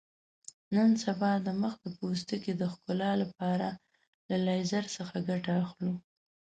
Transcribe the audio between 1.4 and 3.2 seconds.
د مخ د پوستکي د ښکلا